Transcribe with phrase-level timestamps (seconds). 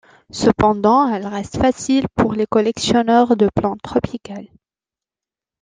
[0.31, 4.49] Cependant, elle reste facile pour les collectionneurs de plantes tropicales.